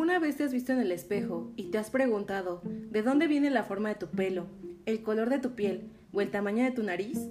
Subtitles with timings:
[0.00, 3.50] ¿Alguna vez te has visto en el espejo y te has preguntado de dónde viene
[3.50, 4.46] la forma de tu pelo,
[4.86, 7.28] el color de tu piel o el tamaño de tu nariz?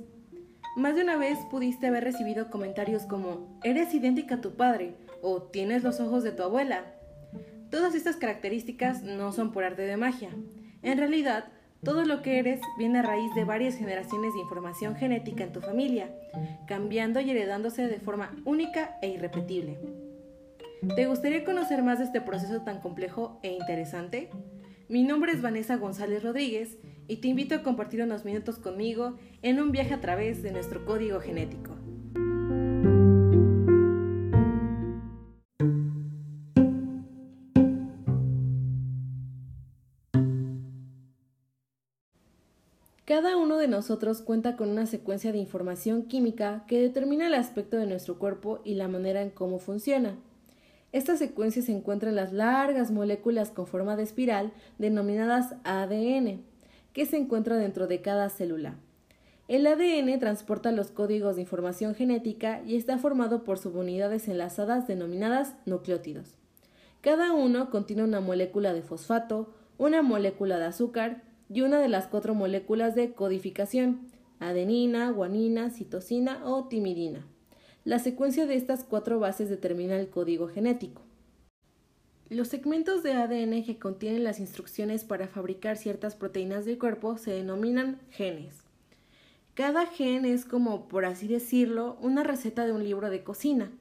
[0.78, 4.94] Más de una vez pudiste haber recibido comentarios como eres idéntica a tu padre
[5.24, 6.84] o tienes los ojos de tu abuela.
[7.72, 10.30] Todas estas características no son por arte de magia.
[10.84, 11.46] En realidad,
[11.84, 15.62] todo lo que eres viene a raíz de varias generaciones de información genética en tu
[15.62, 16.13] familia,
[16.68, 20.09] cambiando y heredándose de forma única e irrepetible.
[20.88, 24.30] ¿Te gustaría conocer más de este proceso tan complejo e interesante?
[24.88, 26.78] Mi nombre es Vanessa González Rodríguez
[27.10, 30.86] y te invito a compartir unos minutos conmigo en un viaje a través de nuestro
[30.86, 31.76] código genético.
[43.04, 47.76] Cada uno de nosotros cuenta con una secuencia de información química que determina el aspecto
[47.76, 50.16] de nuestro cuerpo y la manera en cómo funciona.
[50.91, 56.41] Esta secuencia se encuentra en las largas moléculas con forma de espiral denominadas ADN,
[56.93, 58.76] que se encuentra dentro de cada célula.
[59.48, 65.56] El ADN transporta los códigos de información genética y está formado por subunidades enlazadas denominadas
[65.66, 66.35] nucleótidos.
[67.01, 72.07] Cada uno contiene una molécula de fosfato, una molécula de azúcar y una de las
[72.07, 74.01] cuatro moléculas de codificación,
[74.40, 77.25] adenina, guanina, citosina o timidina.
[77.85, 81.02] La secuencia de estas cuatro bases determina el código genético.
[82.30, 87.31] Los segmentos de ADN que contienen las instrucciones para fabricar ciertas proteínas del cuerpo se
[87.31, 88.53] denominan genes.
[89.53, 93.72] Cada gen es como, por así decirlo, una receta de un libro de cocina.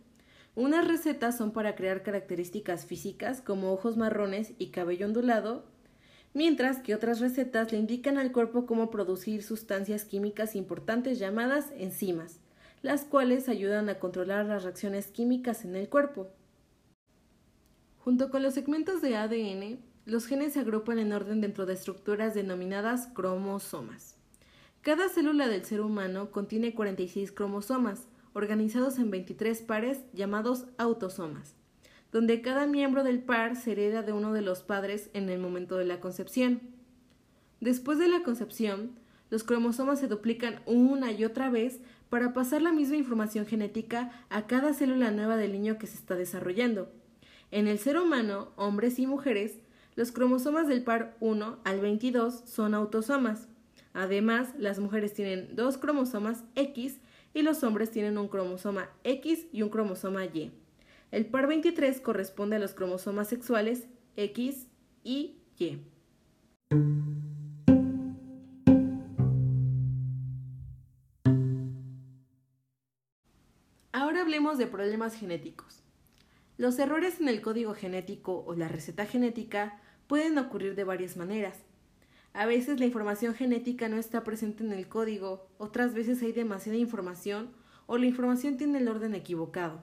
[0.55, 5.65] Unas recetas son para crear características físicas como ojos marrones y cabello ondulado,
[6.35, 12.39] mientras que otras recetas le indican al cuerpo cómo producir sustancias químicas importantes llamadas enzimas
[12.83, 16.29] las cuales ayudan a controlar las reacciones químicas en el cuerpo.
[17.99, 22.35] Junto con los segmentos de ADN, los genes se agrupan en orden dentro de estructuras
[22.35, 24.17] denominadas cromosomas.
[24.81, 31.57] Cada célula del ser humano contiene 46 cromosomas, organizados en 23 pares llamados autosomas,
[32.13, 35.77] donde cada miembro del par se hereda de uno de los padres en el momento
[35.77, 36.61] de la concepción.
[37.61, 38.93] Después de la concepción,
[39.31, 44.47] los cromosomas se duplican una y otra vez para pasar la misma información genética a
[44.47, 46.91] cada célula nueva del niño que se está desarrollando.
[47.51, 49.59] En el ser humano, hombres y mujeres,
[49.97, 53.49] los cromosomas del par 1 al 22 son autosomas.
[53.93, 57.01] Además, las mujeres tienen dos cromosomas X
[57.35, 60.53] y los hombres tienen un cromosoma X y un cromosoma Y.
[61.11, 64.69] El par 23 corresponde a los cromosomas sexuales X
[65.03, 65.79] y Y.
[74.29, 75.83] hablemos de problemas genéticos.
[76.59, 81.57] Los errores en el código genético o la receta genética pueden ocurrir de varias maneras.
[82.35, 86.77] A veces la información genética no está presente en el código, otras veces hay demasiada
[86.77, 87.55] información
[87.87, 89.81] o la información tiene el orden equivocado.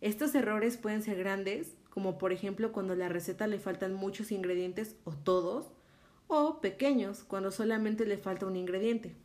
[0.00, 4.30] Estos errores pueden ser grandes, como por ejemplo cuando a la receta le faltan muchos
[4.30, 5.72] ingredientes o todos,
[6.28, 9.16] o pequeños, cuando solamente le falta un ingrediente.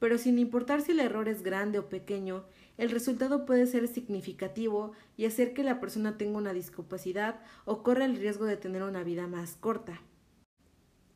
[0.00, 2.44] Pero sin importar si el error es grande o pequeño,
[2.78, 8.06] el resultado puede ser significativo y hacer que la persona tenga una discapacidad o corra
[8.06, 10.00] el riesgo de tener una vida más corta.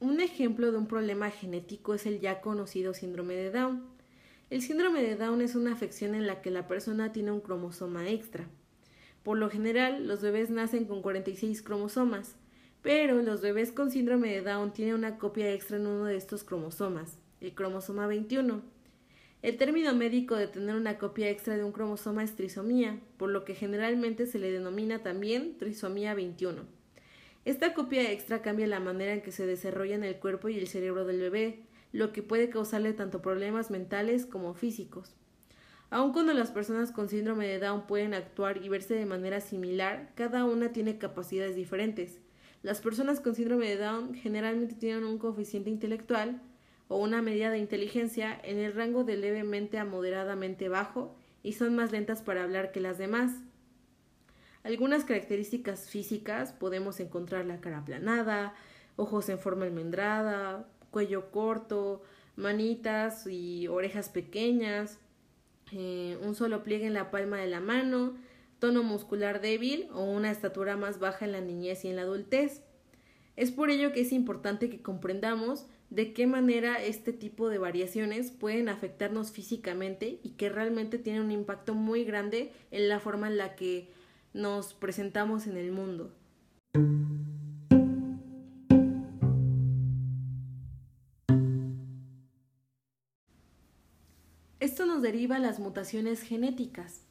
[0.00, 3.87] Un ejemplo de un problema genético es el ya conocido síndrome de Down.
[4.50, 8.11] El síndrome de Down es una afección en la que la persona tiene un cromosoma
[8.11, 8.47] extra.
[9.22, 12.37] Por lo general, los bebés nacen con 46 cromosomas,
[12.83, 16.45] pero los bebés con síndrome de Down tienen una copia extra en uno de estos
[16.45, 18.73] cromosomas, el cromosoma 21.
[19.44, 23.44] El término médico de tener una copia extra de un cromosoma es trisomía, por lo
[23.44, 26.62] que generalmente se le denomina también trisomía 21.
[27.45, 30.66] Esta copia extra cambia la manera en que se desarrolla en el cuerpo y el
[30.66, 35.15] cerebro del bebé, lo que puede causarle tanto problemas mentales como físicos.
[35.91, 40.10] Aun cuando las personas con síndrome de Down pueden actuar y verse de manera similar,
[40.15, 42.18] cada una tiene capacidades diferentes.
[42.63, 46.41] Las personas con síndrome de Down generalmente tienen un coeficiente intelectual
[46.89, 51.75] o una medida de inteligencia en el rango de levemente a moderadamente bajo y son
[51.77, 53.33] más lentas para hablar que las demás.
[54.63, 58.54] Algunas características físicas podemos encontrar la cara aplanada,
[58.97, 62.03] ojos en forma almendrada, cuello corto,
[62.36, 64.98] manitas y orejas pequeñas,
[65.72, 68.15] eh, un solo pliegue en la palma de la mano,
[68.59, 72.63] tono muscular débil o una estatura más baja en la niñez y en la adultez.
[73.37, 78.32] Es por ello que es importante que comprendamos de qué manera este tipo de variaciones
[78.32, 83.36] pueden afectarnos físicamente y que realmente tienen un impacto muy grande en la forma en
[83.36, 83.92] la que
[84.32, 86.12] nos presentamos en el mundo.
[94.58, 97.02] Esto nos deriva a las mutaciones genéticas.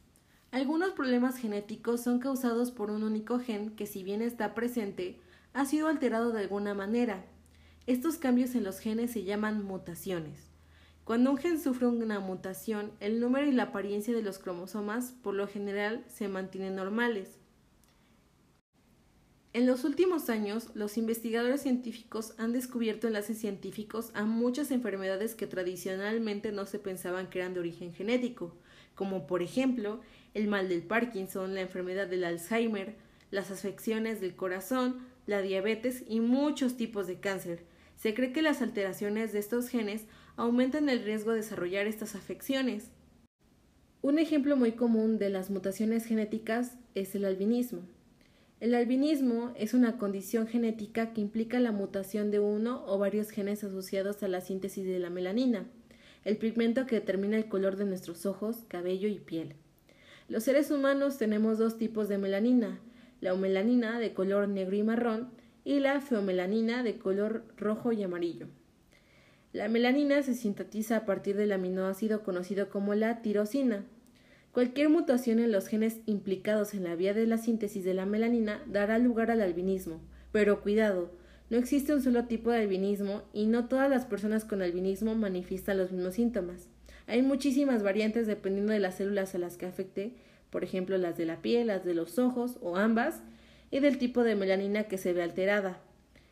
[0.52, 5.22] Algunos problemas genéticos son causados por un único gen que si bien está presente,
[5.54, 7.24] ha sido alterado de alguna manera.
[7.86, 10.50] Estos cambios en los genes se llaman mutaciones.
[11.04, 15.34] Cuando un gen sufre una mutación, el número y la apariencia de los cromosomas por
[15.34, 17.40] lo general se mantienen normales.
[19.52, 25.46] En los últimos años, los investigadores científicos han descubierto enlaces científicos a muchas enfermedades que
[25.46, 28.56] tradicionalmente no se pensaban que eran de origen genético,
[28.96, 30.00] como por ejemplo
[30.34, 32.96] el mal del Parkinson, la enfermedad del Alzheimer,
[33.30, 37.73] las afecciones del corazón, la diabetes y muchos tipos de cáncer.
[38.04, 42.92] Se cree que las alteraciones de estos genes aumentan el riesgo de desarrollar estas afecciones.
[44.02, 47.84] Un ejemplo muy común de las mutaciones genéticas es el albinismo.
[48.60, 53.64] El albinismo es una condición genética que implica la mutación de uno o varios genes
[53.64, 55.66] asociados a la síntesis de la melanina,
[56.26, 59.56] el pigmento que determina el color de nuestros ojos, cabello y piel.
[60.28, 62.82] Los seres humanos tenemos dos tipos de melanina,
[63.22, 68.48] la melanina de color negro y marrón y la feomelanina de color rojo y amarillo.
[69.54, 73.86] La melanina se sintetiza a partir del aminoácido conocido como la tirosina.
[74.52, 78.64] Cualquier mutación en los genes implicados en la vía de la síntesis de la melanina
[78.66, 80.02] dará lugar al albinismo.
[80.32, 81.12] Pero cuidado,
[81.50, 85.78] no existe un solo tipo de albinismo y no todas las personas con albinismo manifiestan
[85.78, 86.68] los mismos síntomas.
[87.06, 90.16] Hay muchísimas variantes dependiendo de las células a las que afecte,
[90.50, 93.22] por ejemplo las de la piel, las de los ojos o ambas,
[93.74, 95.82] y del tipo de melanina que se ve alterada.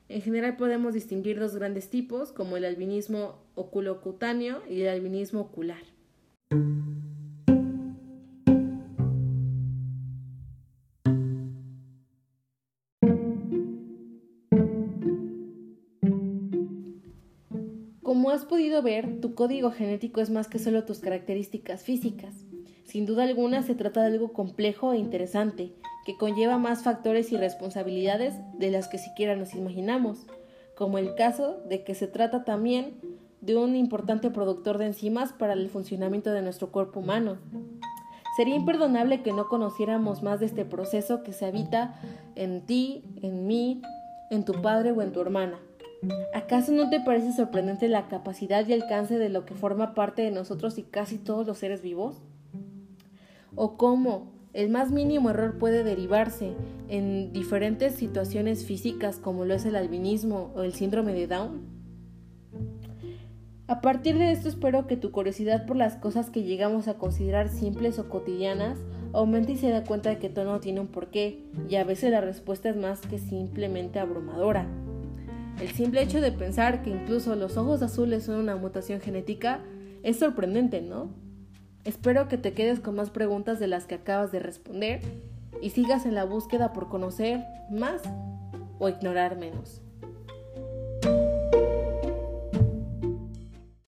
[0.10, 5.82] En general podemos distinguir dos grandes tipos, como el albinismo oculocutáneo y el albinismo ocular.
[18.04, 22.46] Como has podido ver, tu código genético es más que solo tus características físicas.
[22.84, 25.74] Sin duda alguna se trata de algo complejo e interesante,
[26.06, 30.26] que conlleva más factores y responsabilidades de las que siquiera nos imaginamos,
[30.76, 33.00] como el caso de que se trata también
[33.42, 37.38] de un importante productor de enzimas para el funcionamiento de nuestro cuerpo humano.
[38.38, 42.00] Sería imperdonable que no conociéramos más de este proceso que se habita
[42.36, 43.82] en ti, en mí,
[44.30, 45.60] en tu padre o en tu hermana.
[46.34, 50.32] ¿Acaso no te parece sorprendente la capacidad y alcance de lo que forma parte de
[50.32, 52.22] nosotros y casi todos los seres vivos?
[53.56, 56.54] ¿O cómo el más mínimo error puede derivarse
[56.90, 61.62] en diferentes situaciones físicas como lo es el albinismo o el síndrome de Down?
[63.68, 67.48] A partir de esto espero que tu curiosidad por las cosas que llegamos a considerar
[67.48, 68.78] simples o cotidianas
[69.14, 72.12] aumente y se da cuenta de que todo no tiene un porqué y a veces
[72.12, 74.68] la respuesta es más que simplemente abrumadora.
[75.62, 79.62] El simple hecho de pensar que incluso los ojos azules son una mutación genética
[80.04, 81.10] es sorprendente, ¿no?
[81.84, 85.02] Espero que te quedes con más preguntas de las que acabas de responder
[85.62, 88.02] y sigas en la búsqueda por conocer más
[88.78, 89.82] o ignorar menos.